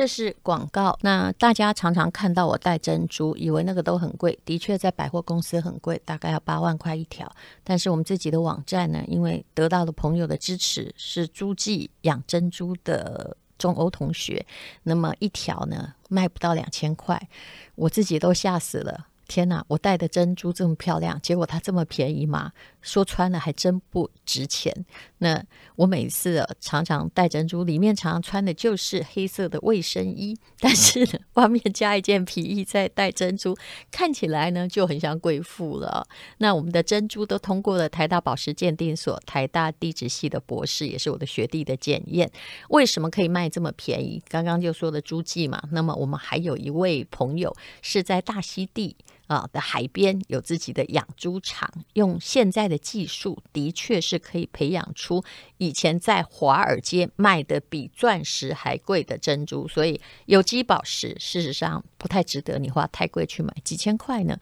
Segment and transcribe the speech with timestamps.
[0.00, 0.98] 这是广告。
[1.02, 7.30] 那大家常常看到我戴珍珠，以为那个都很贵，的确在百货公司很贵，大概要八万块一条。
[7.62, 14.46] 但是我们自己的网站呢，因为得到了朋友的支持，是诸暨养珍珠的中欧同学，
[14.84, 17.28] 那么一条呢卖不到两千块，
[17.74, 19.08] 我自己都吓死了。
[19.28, 19.64] 天哪！
[19.68, 22.50] 我戴的珍珠这么漂亮，结果它这么便宜吗？
[22.82, 24.74] 说穿了还真不值钱。
[25.18, 25.42] 那
[25.76, 33.56] 我每次常常戴珍珠，里面常常穿的就是黑色的卫生衣， 但是，外面加一件皮衣再戴珍珠，
[33.90, 36.06] 看起来呢就很像贵妇了。
[36.38, 42.30] 那我们的珍珠都通过了台大宝石鉴定所、台大地质系的博士，也是我的学弟的检验。
[42.70, 44.22] 为什么可以卖这么便宜？
[44.28, 45.62] 刚刚就说了诸暨嘛。
[45.72, 48.96] 那么我们还有一位朋友是在大溪地。
[49.30, 55.22] 啊，的海边有自己的养猪场，用现在的技术，的确是可以培养出
[55.58, 59.68] 以前在华尔街卖的比钻石还贵的珍珠。
[59.68, 64.36] 所以有机宝石事实上不太值得你花太贵去买，几千块呢。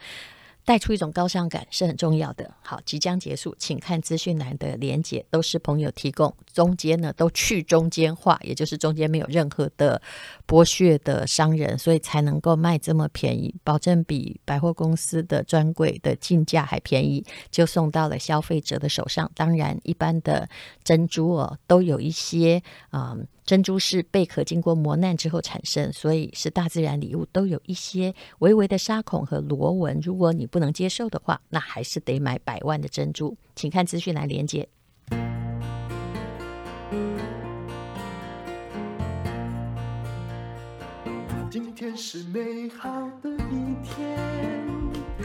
[0.68, 2.52] 带出一种高尚感是很重要的。
[2.60, 10.02] 好，即将结束，请看资讯栏的连结，都是朋友提供，中间呢都去中间化，也就是中间没有任何的
[10.46, 19.30] 剥削的商人，所以才能够卖这么便宜，保证比百货公司的专柜的进价还便宜，就送到了消费者的手上。
[19.34, 20.46] 当然，一般的
[20.84, 23.14] 珍珠哦，都有一些啊。
[23.16, 29.98] 嗯珍珠是贝壳经过磨难之后产生，所以是大自然礼物，都有一些微微的沙孔和螺纹。
[30.02, 33.34] 如果你不能接受的话，那还是得买百万的珍珠。
[33.56, 34.68] 请看资讯来连接。
[41.50, 44.57] 今天是美好的一天。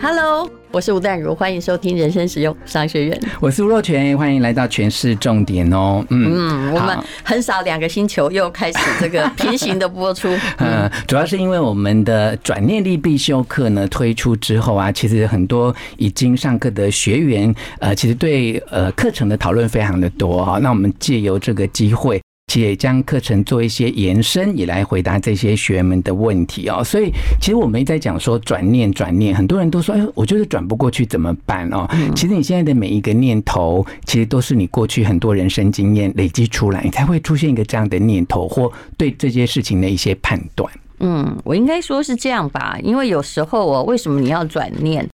[0.05, 3.17] Hello，我是吴淡如，欢迎收听人生实用商学院。
[3.39, 6.05] 我是吴若泉，欢迎来到全市重点哦。
[6.09, 10.27] 嗯，嗯，我们很少两个星球又开始这个平行的播出。
[10.57, 20.59] 嗯， 主要是因为我们的转念力必修课呢推出之后啊，其实很多已经上课的学员，呃，其实对呃课程的讨论非常的多哈。
[20.61, 22.21] 那我们借由这个机会。
[22.61, 26.83] 也将课程做一些延伸，也来回答这些学员们的问题哦。
[26.83, 40.71] 所以，其实我们一直在讲说转念，转念，很多人都说：“哎，我就是转不过去，怎么办？”哦，其实你现在的每一个念头，其实都是你过去很多人生经验累积出来，你才会出现一个这样的念头，或对这些事情的一些判断。
[40.99, 45.07] 嗯，我应该说是这样吧，因为有时候哦，为什么你要转念？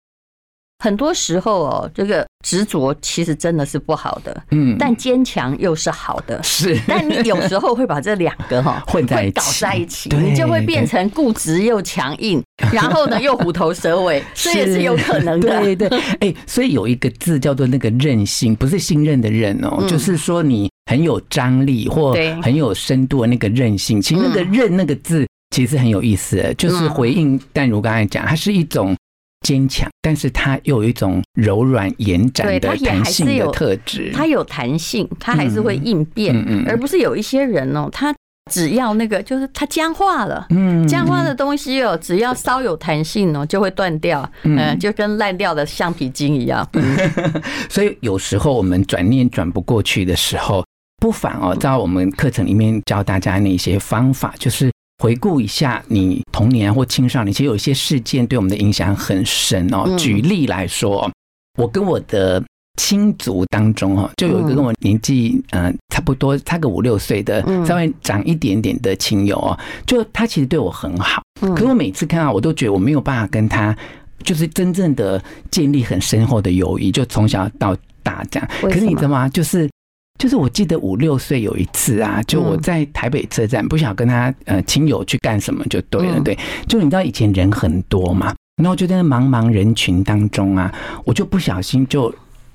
[0.78, 6.78] 很多时候哦，这个执着其实真的是不好的，嗯，但坚强又是好的，是。
[6.87, 12.42] 但你有时候会把这两个哈 混在一起，搞在一起，你就会变成固执又强硬，
[12.72, 15.60] 然后呢又虎头蛇尾， 这也是有可能的。
[15.60, 15.88] 对对，
[16.20, 24.00] 哎，所以有一个字叫做那个任性，不是信任的任哦，就是说你很有张力或很有深度的那个任性。
[24.00, 28.94] 其实那个任那个字其实很有意思，就是回应淡如刚才讲，它是一种。
[29.46, 34.10] 坚强，但是它又有一种柔软延展的弹性的特质。
[34.12, 38.12] 它有弹性，它还是会应变，嗯嗯，而不是有一些人哦，他
[38.50, 46.68] 只要那个就是他僵化了，嗯，僵化的东西哦，只要稍有弹性哦，就会断掉，嗯，就跟烂掉的橡皮筋一样。
[47.70, 50.64] 所以有时候我们转念转不过去的时候，
[51.00, 54.72] 不妨哦，在我们课程里面教大家那些方法，就是。
[54.98, 59.96] 回顾一下你童年或青少年，其实有一些事件对我们的影响很深哦。
[59.98, 61.10] 举例来说，
[61.58, 62.42] 我跟我的
[62.78, 73.76] 亲族当中哦，就有一个跟我年纪嗯差不多差个五六岁的，稍微长一点点的亲友哦，就他其实对我很好，可是我每次看到我都觉得我没有办法跟他
[74.24, 78.48] 就是真正的建立很深厚的友谊，就从小到大这样。
[78.62, 79.28] 可是你知道吗？
[79.28, 79.68] 就是。
[80.19, 90.72] 就是我记得五六岁有一次啊，就我在台北车站，不想跟他呃亲友去干什么就对了，对，就你知道以前人很多嘛，然后就在那茫茫人群当中啊，
[91.04, 92.12] 我就不小心就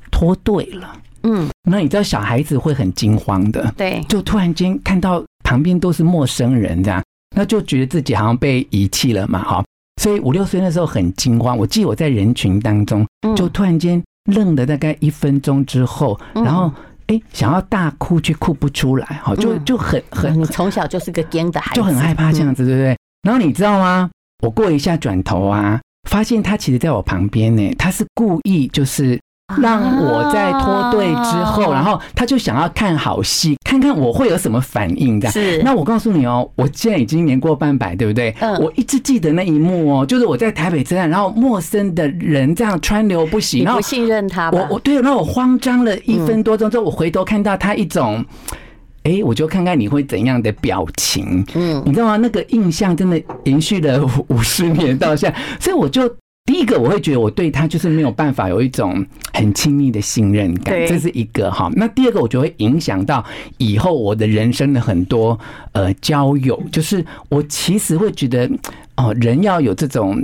[0.09, 0.91] 脱队了，
[1.23, 7.03] 嗯，那你知道小孩子会很惊慌的，对，就突然间看到旁边都是陌生人这样，
[7.35, 9.63] 那就觉得自己好像被遗弃了嘛，哈，
[10.01, 13.05] 所以五六岁那时候很惊慌，我记得我在人群当中
[13.35, 16.71] 就突然间愣了大概一分钟之后，然后。
[17.11, 22.97] 哎，想要大哭却哭不出来，哈，就就很很，你从小就是个癫的孩子，就很害怕这样子，对不对？
[23.23, 24.09] 然后你知道吗？
[24.41, 29.19] 我过一下转头啊，发现他其实在我旁边呢，他是故意就是。
[29.59, 35.19] 让我在脱队之后，然后他就想要看好戏，看看我会有什么反应。
[35.19, 35.61] 这样是。
[35.63, 38.35] 那我告诉你哦，我现在已经年过半百，对不对？
[38.39, 38.53] 嗯。
[38.61, 44.51] 我一直记得那一幕哦，就是我在台北车站，然后陌生的人这样川流不息，然后不信任他。
[44.51, 48.23] 我我对，然后我慌张了一分多钟之后，我回头看到他一种
[49.03, 51.43] 哎、欸，我就看看你会怎样的表情。
[51.55, 52.17] 嗯，你知道吗？
[52.17, 56.13] 那个印象真的延续了五十年到现在，所以我就。
[56.45, 61.71] 第一个，我会觉得我对他就是没有办法有一种很亲密的信任感，这是一个哈。
[61.75, 63.23] 那第二个，我就会影响到
[63.57, 65.39] 以后我的人生的很多
[65.71, 68.49] 呃交友，就是我其实会觉得
[68.97, 70.21] 哦，人要有这种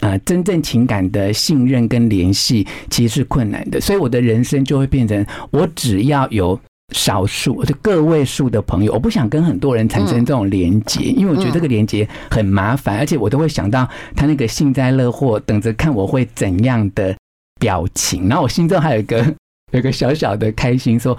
[0.00, 3.80] 呃真正情感的信任跟联系，其实是困难的。
[3.80, 6.60] 所以我的人生就会变成，我只要有。
[6.92, 17.16] 少数就个位数的朋友，我不想跟很多人产生这种连结，因为我觉得这个连接很麻烦，而且我都会想到他那个幸灾乐祸，等着看我会怎样的
[17.58, 18.28] 表情。
[18.28, 19.18] 然后我心中还有一个
[19.72, 21.16] 有一个小小的开心，说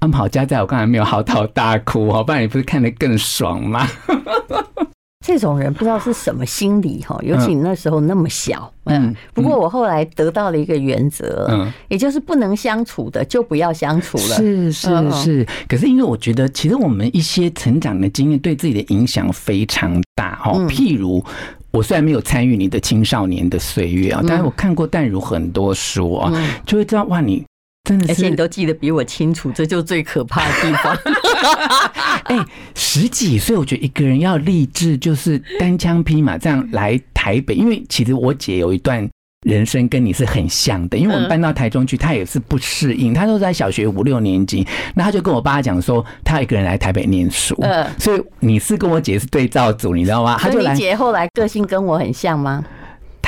[0.00, 3.88] 安好家在我刚才没有嚎啕大哭，不然你不是看得更爽吗？
[5.26, 9.16] 这种人不知道是什么心理哈，尤其你那时候那么小，嗯。
[9.32, 14.36] 不过我后来得到了一个原则，嗯，也就是不能相处的就不要相处了。
[14.36, 15.46] 是是是。
[15.66, 20.52] 可是因为我觉得，其实我们一些成长的经验对自己的影响非常大哈。
[20.68, 21.24] 譬如，
[21.70, 26.30] 我虽然没有参与你的青少年的岁月啊，但是我看过淡如很多书啊，
[26.66, 27.42] 就会知道哇，你。
[27.84, 30.96] 真的是，而且你都记得比我清楚，这就是最可怕的地方。
[32.24, 37.54] 哎，十几岁，我觉得一个人要立志，就是单枪匹马这样来台北。
[37.54, 39.06] 因为其实我姐有一段
[39.46, 47.54] 人生跟你是很像的，因为我们搬到台中去，她也是不适应，她都在小学五六年级，那她就跟我爸讲说，她一个人来台北念书。
[47.60, 50.38] 嗯，所以你是跟我姐是对照组，你知道吗？
[50.38, 50.72] 她就来。
[50.72, 52.64] 你姐后来个性跟我很像吗？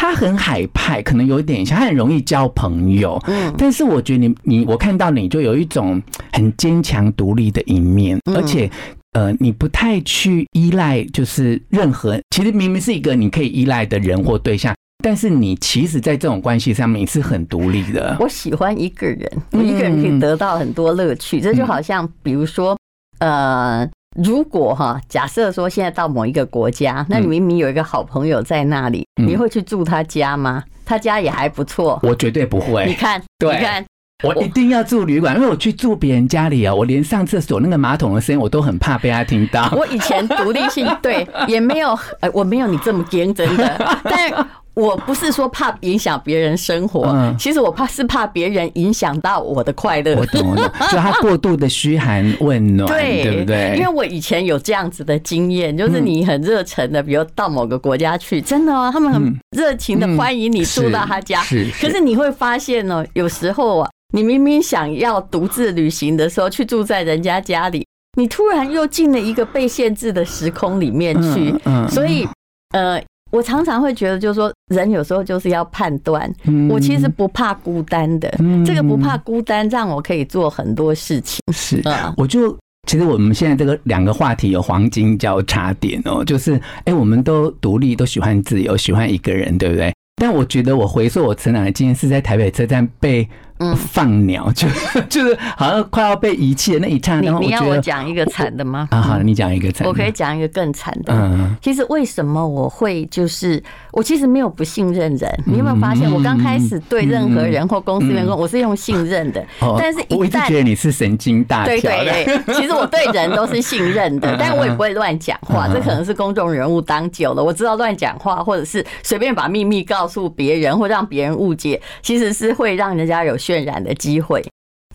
[0.06, 3.20] 他很海派，可能有一点像，他很容易交朋友。
[3.26, 6.00] 嗯，但是我觉得你你我看到你就有一种
[6.32, 8.70] 很坚强独立的一面，而且
[9.12, 14.73] 呃，你不太去依赖，就是任何其实明明是一个你可以依赖的人或对象，
[15.03, 18.17] 但是你其实在这种关系上面你是很独立的。
[18.20, 22.79] 我喜欢一个人，我一个人可以得到很多乐趣，这就好像比如说
[23.19, 23.88] 呃。
[24.22, 30.62] 如果哈，假设说现在到某一个国家，那你明明有一个好朋友在那里，你会去住他家吗？
[30.84, 32.86] 他家也还不错，我绝对不会。
[32.86, 33.84] 你看，对，你看，
[34.24, 39.70] 我一定要住旅馆，因为我去住别人家里啊，我连上厕所那个马桶的声音我都很怕被他听到。
[39.76, 44.46] 我以前独立性对也没有，呃，我没有你这么坚真的， 但。
[44.76, 50.14] 我不是说怕影响别人生活，嗯其实我怕是怕别人影响到我的快乐。
[50.14, 50.55] 我懂，
[50.93, 53.75] 就他过度的嘘寒问暖，对，对不对？
[53.75, 61.40] 因为我以前有这样子的经验，就是你很热忱的，比如到某个国家去，真的哦，他们很热情的欢迎你住到他家。
[61.43, 67.87] 是，可是你会发现呢，有时候啊，你明明想要独自旅行的时候，去住在人家家里，
[68.19, 71.55] 你突然又进了一个被限制的时空里面去。
[71.64, 72.29] 嗯，所以
[72.72, 73.02] 呃。
[73.36, 76.32] 我常常会觉得，就是说，人有时候就是要判断。
[76.70, 78.34] 我其实不怕孤单的，
[78.64, 81.38] 这个不怕孤单，让我可以做很多事情。
[81.52, 81.82] 是，
[82.16, 82.56] 我就
[82.88, 89.92] 其实我们现在这个两个话题有黄金交叉点哦，就是哎，我们都独立，都喜欢自由，喜欢一个人，对不对？
[90.16, 93.28] 但我觉得我回溯我成长的经验是在台北车站被。
[93.58, 94.69] 嗯，放鸟就
[95.08, 97.31] 就是好像快要被遗弃的那一刹那。
[97.38, 98.87] 你你要我讲一个惨的吗？
[98.91, 99.87] 啊，好，你讲一个惨。
[99.87, 101.12] 我可以讲一个更惨的。
[101.14, 103.62] 嗯，其实为什么我会就是
[103.93, 105.41] 我其实没有不信任人。
[105.47, 109.43] 你有没有发现，我刚开始对任何人或公司员工，我是用信任的。
[109.79, 111.75] 但是，一旦觉得你是神经大条。
[111.76, 115.67] 对对对， 其实我对人都是信任的， 但我也不会乱讲话。
[115.67, 123.34] 这可能是公众人物当久了，我知道乱讲话或者是随便把秘密告诉别人，或让别人误解，其实是会让人家有。
[123.46, 124.43] 渲染的机会，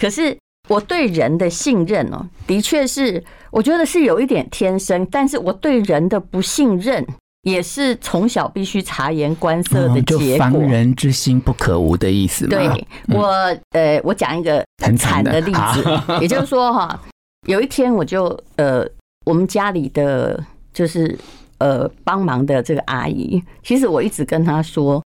[0.01, 7.05] 可是我对人的信任哦，的确是我觉得是有一点天生，但是我对人的不信任
[7.43, 10.25] 也是从小必须察言观色的结果。
[10.25, 12.49] 就防人之心不可无的意思吗？
[12.49, 13.27] 对，我
[13.71, 15.83] 呃，我讲一个很惨的例子，
[16.19, 16.99] 也就是说哈，
[17.47, 18.85] 有一天我就呃，
[19.25, 20.43] 我们家里的
[20.73, 21.17] 就是
[21.59, 25.01] 呃帮忙的这个阿姨，其实我一直跟她说，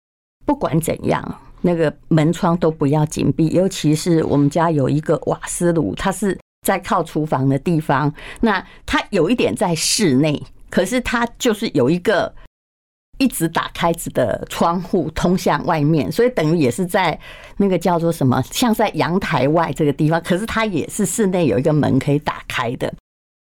[0.45, 1.41] 不管怎样。
[1.61, 8.13] 那个门窗都不要紧闭，尤其是我们家有一个瓦斯炉，它是在靠厨房的地方。
[8.39, 12.33] 那它有一点在室内，可是它就是有一个
[13.19, 17.19] 一直打开着的窗户通向外面，所以等于也是在
[17.57, 20.19] 那个叫做什么，像在阳台外这个地方。
[20.21, 22.91] 可是它也是室内有一个门可以打开的。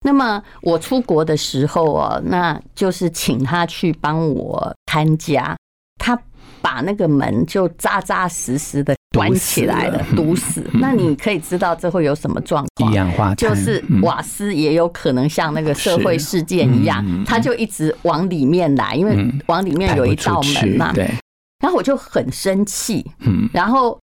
[0.04, 5.56] 那么我出国的时候啊，那就是请他去帮我看家，
[5.98, 6.18] 他。
[6.66, 10.68] 把那个门就扎扎实实的关起来了，堵死。
[10.74, 12.90] 那你可以知道这会有什么状况？
[12.90, 20.92] 一氧化碳，就是瓦斯也有可能像那个社会事件一样，它就一直往里面来，因为往里面有一道门嘛。
[20.92, 21.08] 对。
[21.60, 23.96] 然后我就很生气，嗯，然后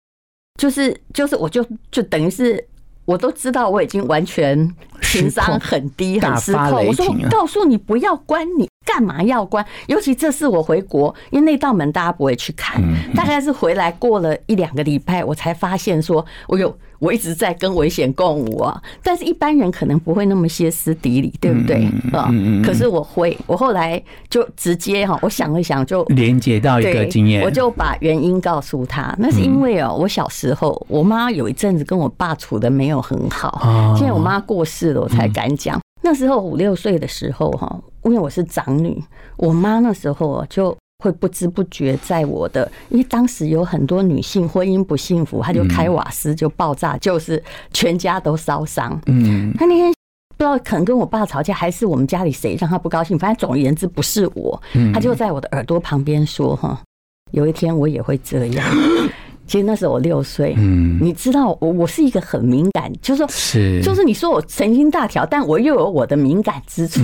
[0.57, 2.65] 就是就是我就就等于是
[3.03, 6.85] 我都知道我已经完全情商很低，很失控。
[6.85, 9.65] 我说，我告诉你不要关，你干嘛要关？
[9.87, 12.81] 尤其这次我回国，因为那道门大家不会去看，
[13.15, 16.75] 大概是回来过了一两个礼拜，我才发现说，我有。
[16.99, 22.31] 我一直在跟危险共舞啊，但是一般人可能不会那么歇斯底里，对不对啊？
[22.63, 29.13] 可是我会，我后来就直接哈，我想了想，就连接到一个经验，我就把原因告诉他。
[29.19, 35.82] 那是因为哦，我小时候我妈有一阵子跟我爸处的没有很好，现在我妈过世了，我才敢讲。
[36.03, 39.03] 那时候五六岁的时候哈，因为我是长女，
[39.37, 40.77] 我妈那时候就。
[41.03, 47.43] 会不知不觉在我的，因为当时有很多女性婚姻不幸福，她就开瓦斯就爆炸，就是
[47.73, 48.97] 全家都烧伤。
[49.07, 49.91] 嗯，她那天
[50.37, 54.61] 不知道可能跟我爸吵架，还是我们家里谁让她不高兴，反正总而言之不是我。
[54.93, 56.81] 她就在我的耳朵旁边说：“哈，
[57.31, 58.65] 有一天我也会这样。”
[59.45, 67.01] 其实那时候我六岁，嗯，你知道我我是一个很敏感，就是说，是就是你说我神经大条，但我又有我的敏感之处。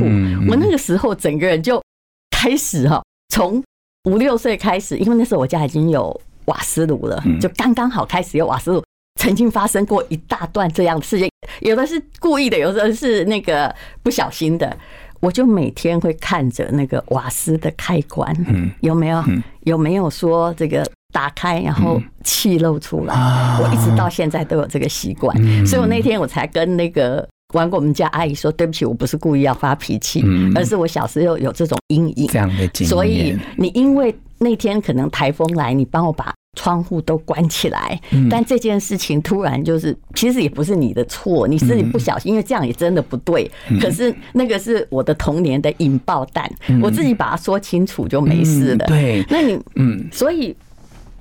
[0.48, 1.82] 我那个时候整个人就
[2.32, 3.02] 开始哈
[3.34, 3.64] 从。
[4.06, 8.82] 五六岁开始，因为那时候我家已经有瓦斯炉了，就刚刚好开始有瓦斯炉。
[9.20, 11.30] 曾经发生过一大段这样的事情，
[11.60, 14.76] 有的是故意的，有的是那个不小心的。
[15.20, 19.22] 我就每天会看着那个瓦斯的开关，嗯有没有
[19.66, 23.16] 有没有说这个打开然后气漏出来？
[23.62, 25.36] 我一直到现在都有这个习惯，
[25.66, 27.28] 所以我那天我才跟那个。
[27.56, 30.24] 玩过我们家阿姨说：“对不起，我不是故意要发脾气，
[30.54, 32.28] 而是我小时候有这种阴影。
[32.28, 38.00] 这样的经验，所以你因为那天可能台风来，你帮我把窗户都关起来。
[38.30, 43.50] 但这件事情突然就是，其实也不是你的错，你是你不小心，因为这样也真的不对。
[43.82, 46.48] 可是那个是我的童年的引爆弹，
[46.84, 48.86] 我自己把它说清楚就没事了。
[48.86, 50.56] 对，那你嗯，所以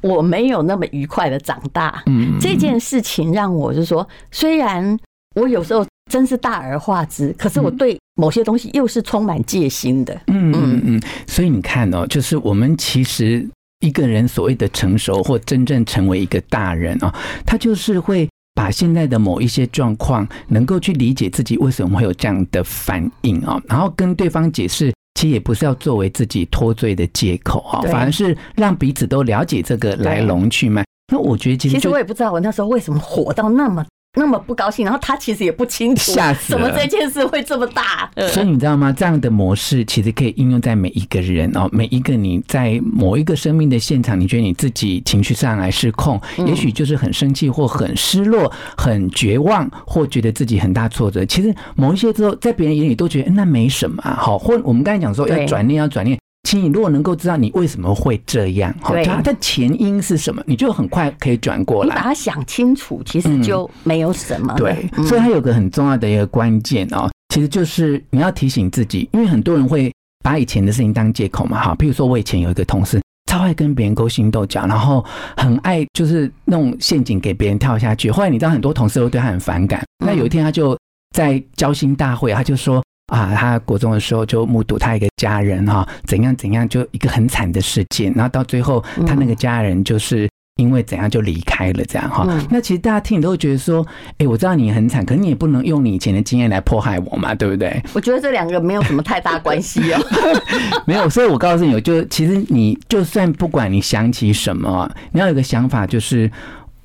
[0.00, 2.02] 我没有那么愉快的长大。
[2.06, 4.98] 嗯，这件事情让我就说，虽然
[5.34, 5.86] 我有时候。
[6.10, 10.18] 真是大而化之，可是我对某些东西又是充满戒心的。
[10.28, 13.46] 嗯嗯嗯，所以你看哦，就是我们其实
[13.80, 17.12] 一个人所谓的成熟或真正成为一个大人哦，
[17.44, 30.84] 他就是会把现在的某一些状况，能够去理解自己为什么会有这样的反应啊，然后跟对方解释，其实也不是要作为自己脱罪的借口啊，反而是让彼此都了解这个来龙去脉。
[31.12, 33.84] 那我觉得其实，其实我也不知道我那时候为什么火到那么。
[34.18, 36.12] 那么不高兴，然后他其实也不清楚，
[36.46, 38.10] 怎么这件事会这么大。
[38.28, 38.92] 所以你知道吗？
[38.92, 51.24] 这样的模式其实可以应用在每一个人哦，每一个你在某一个生命的现场，你觉得你自己情绪上来失控，也许就是很生气或很失落、很绝望，或觉得自己很大挫折。
[51.24, 54.02] 其实某一些之后，在别人眼里都觉得那没什么。
[54.02, 56.18] 好，或我们刚才讲说要转念，要转念。
[56.48, 61.90] 请你如果能够知道你为什么会这样，对，它的前因是什么，你就很快可以转过来。
[61.90, 64.54] 你把它想清楚，其实就没有什么。
[64.56, 69.92] 对，所以它有个很重要的一个关键哦，其实就是你要提醒自己，因为很多人会
[70.24, 71.76] 把以前的事情当借口嘛，哈。
[71.78, 72.98] 譬如说我以前有一个同事，
[73.30, 75.04] 超爱跟别人勾心斗角，然后
[75.36, 78.10] 很爱就是弄陷阱给别人跳下去。
[78.10, 80.74] 后来你知道很多同事都对他很反感，那有一天他就
[81.14, 82.82] 在交心大会，他就说。
[83.08, 92.26] 啊，他国中的时候就目睹他一个家人哈，怎样怎样，就一个很惨的事件，然后到最后他那个家人就是因为怎样就离开了这样哈。
[92.50, 93.86] 那其实大家听你都会觉得说，
[94.18, 97.82] 哎，我知道你很惨，可是你也不能用你以前的经验来迫害我嘛，对不对？
[97.94, 100.00] 我觉得这两个没有什么太大关系哦。
[100.84, 106.30] 没有，所以我告诉你，就其实你就算不管你想起什么，你要有个想法，就是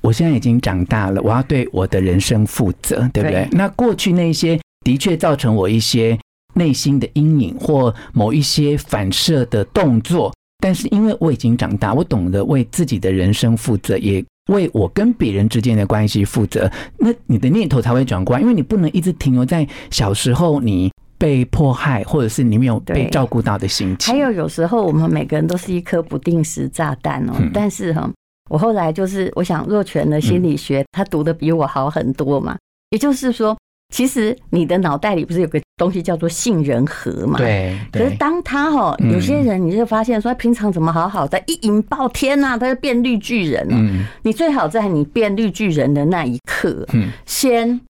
[0.00, 3.46] 我现在已经长大了，我要对我的人生负责，对不对？
[3.52, 4.58] 那过去那些。
[4.84, 6.16] 的确造成我一些
[6.54, 16.70] 内心的阴影或某一些反射的动作，但是因为我已经长大，我懂得为自己的人生负责，也为我跟别人之间的关系负责。
[16.98, 24.14] 那你的念头才会转过来，因为你不能一直停留在小时候你被迫害，或者是你没有被照顾到的心情。
[24.14, 27.32] 还有有时候我们每个人都是一颗不定时炸弹哦。
[27.52, 28.08] 但是哈，
[28.50, 32.56] 我后来就是我想若权的心理学，他读的比我好很多嘛，
[32.90, 33.56] 也就是说。
[33.92, 37.38] 其实你的脑袋里不是有个东西叫做杏仁核嘛？
[37.38, 37.78] 对。
[37.92, 43.76] 可是当他哈，有些人你就发现说，他平常怎么好好的，一引爆天呐，他就变绿巨人了。
[43.76, 44.04] 嗯。
[44.22, 47.80] 你最好在你变绿巨人的那一刻，嗯，先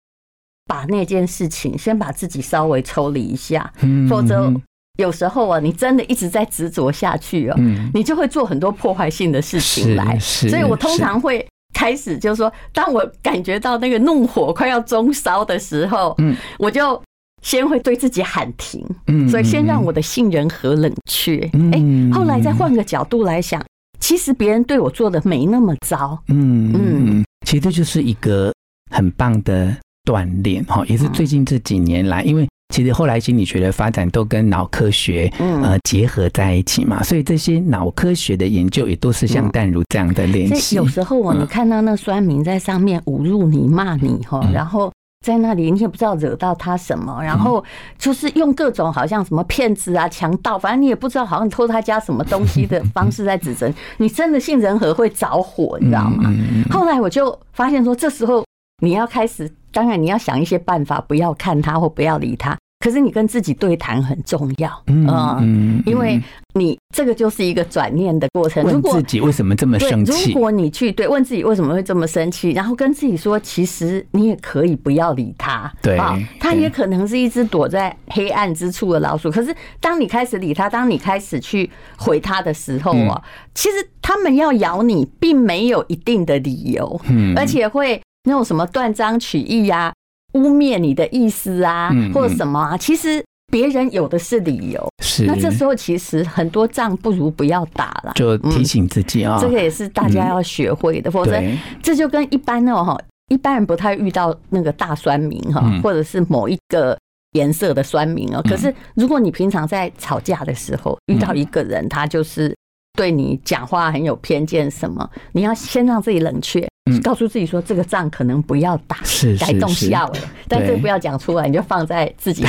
[0.67, 3.73] 把那件事情，先把自己稍微抽离一下。
[3.81, 4.07] 嗯。
[4.07, 4.53] 否则
[4.99, 10.19] 有时候啊，你真的一直在执着下去哦，嗯，你就会做很多破坏性的事情来。
[10.19, 10.51] 是。
[10.51, 11.47] 所以我通常会。
[11.75, 17.03] 开始就是说，当我感觉到那个怒火快要中烧的时候，嗯，我就
[17.43, 21.39] 先会对自己喊停，嗯，所以先让我的杏仁核冷却，
[21.73, 23.63] 哎，后来再换个角度来想，
[24.01, 28.51] 其实别人对我做的没那么糟，嗯嗯，其实这就是一个
[28.91, 40.77] 很棒的锻炼哈，也是最近这几年来，因为其实后来心理学的发展都跟脑科学呃结合在一起嘛，所以这些脑科学的研究也都是像淡如这样的练习。
[40.77, 44.93] 有时候我你看到那酸民在上面侮辱你、骂你哈，然后。
[45.25, 47.65] 在那里，你也不知道惹到他什么，然后
[47.97, 56.31] 就是用各种好像什么骗子啊、强盗，反正你也不知道，好像偷他家什么东西的方式在指责你，真的杏仁和会着火，你知道吗？
[56.71, 58.45] 后来我就发现说，这时候
[58.83, 62.57] 你要开始，当然你要想一些办法，不要看他或不要理他。
[62.81, 66.21] 可是你跟自己对谈很重要，嗯，因为
[66.53, 68.63] 你这个就是一个转念的过程。
[68.63, 70.33] 问自己为什么这么生气？
[70.33, 75.99] 如果你去对问自己为什么会这么生气，然后跟自己说，其实你也可以不要理他，对，
[76.39, 79.31] 他也可能是一只躲在黑暗之处的老鼠。
[79.31, 87.01] 可是当你开始理他，当你开始去回他的时候啊，其实他们要咬你，并没有一定的理由，
[87.35, 89.93] 而且会那种什么断章取义呀。
[90.35, 92.77] 污蔑你的意思啊，或者什么啊？
[92.77, 94.85] 其实别人有的是理由。
[95.01, 95.27] 是。
[95.27, 98.11] 那这时候其实很多仗不如不要打了。
[98.17, 101.09] 就提醒自己啊，这个也是大家要学会的。
[101.09, 101.41] 否则，
[101.81, 106.99] 这就跟一般那种哈，一般人不太遇到那个大酸民哈，或者是某一个
[107.35, 108.43] 颜色的酸民哦。
[108.43, 112.53] 可是如果你平常在吵架的时候遇到一个人，他就是
[112.99, 116.69] 对你讲话很有偏见，什么，你要先让自己冷却。
[117.03, 122.45] 告诉自己说，这个仗可能不要打，是改动笑了，但这不要讲出来，你就放在自己，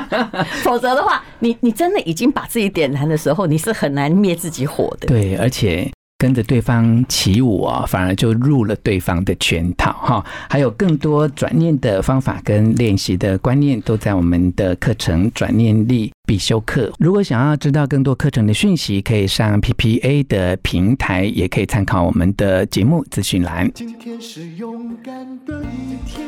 [0.64, 5.06] 否则的话，你你真的已经把自己点燃的时候，你是很难灭自己火的。
[5.08, 5.90] 对，而且。
[6.16, 10.24] 跟着对方起舞啊，反而就入了对方的圈套哈。
[10.48, 16.86] 还有更多转念的方法跟练习的观念，都在我们的课程《转念力必修课》。
[16.98, 23.70] 如果想要知道更多课程的讯息，可以上 PPA 的平台，也可以参考我们的节目资讯栏。
[23.74, 26.26] 今天是勇敢的一天，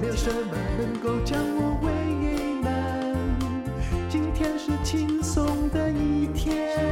[0.00, 1.92] 没有什么能够将我为
[2.62, 3.14] 难。
[4.08, 6.91] 今天是轻松的一天。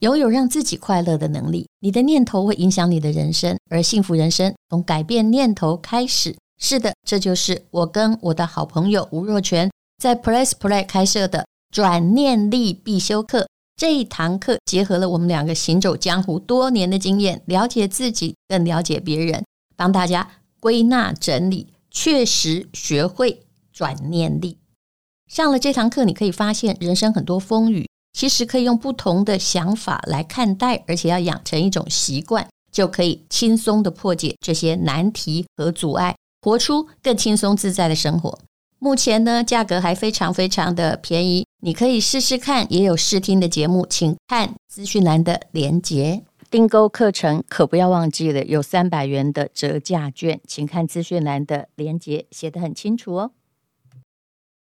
[0.00, 6.36] 拥有让自己快乐的能力，你的念头会影响你的人生，而幸福人生从改变念头开始。
[6.60, 13.48] 是的，这就是我跟我的好朋友吴若权在 Press Play 开设的转念力必修课。
[13.76, 19.44] 这一堂课结合了我们两个行走江湖多年的经验，了解自己，更了解别人，
[19.76, 20.28] 帮大家
[20.60, 24.58] 归纳整理，确实学会转念力。
[25.28, 27.88] 上了这堂课，你可以发现人生很多风雨。
[28.12, 38.38] 其实可以用不同的想法来看待，而且要养成一种习惯，就可以轻松地破解这些难题和阻碍，活出更轻松自在的生活。
[38.80, 42.66] 目前呢，价格还非常非常的便宜，你可以试试看。
[42.72, 46.22] 也有试听的节目，请看资讯栏的连结。
[46.50, 53.32] 订购课程可不要忘记了，有三百元的折价券，请看资讯栏的连结，写得很清楚哦。